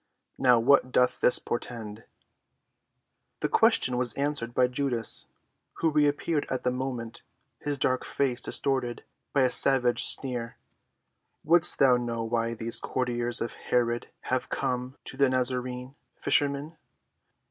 Now, 0.39 0.59
what 0.59 0.91
doth 0.91 1.21
this 1.21 1.37
portend?" 1.37 2.05
The 3.41 3.47
question 3.47 3.97
was 3.97 4.15
answered 4.15 4.51
by 4.51 4.65
Judas, 4.65 5.27
who 5.73 5.91
reappeared 5.91 6.47
at 6.49 6.63
the 6.63 6.71
moment, 6.71 7.21
his 7.59 7.77
dark 7.77 8.03
face 8.03 8.41
distorted 8.41 9.03
by 9.31 9.41
a 9.43 9.51
savage 9.51 10.03
sneer. 10.05 10.57
"Wouldst 11.43 11.79
know 11.79 12.23
why 12.23 12.55
these 12.55 12.79
courtiers 12.79 13.41
of 13.41 13.53
Herod 13.53 14.07
have 14.23 14.49
come 14.49 14.97
to 15.03 15.17
the 15.17 15.29
Nazarene, 15.29 15.93
fisherman? 16.15 16.77